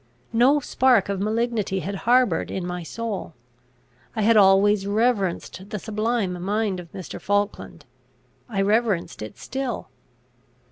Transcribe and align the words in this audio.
No 0.33 0.59
spark 0.59 1.09
of 1.09 1.19
malignity 1.21 1.81
had 1.81 1.93
harboured 2.09 2.49
in 2.49 2.65
my 2.65 2.81
soul. 2.81 3.35
I 4.15 4.23
had 4.23 4.35
always 4.35 4.87
reverenced 4.87 5.69
the 5.69 5.77
sublime 5.77 6.41
mind 6.41 6.79
of 6.79 6.91
Mr. 6.91 7.21
Falkland; 7.21 7.85
I 8.49 8.63
reverenced 8.63 9.21
it 9.21 9.37
still. 9.37 9.89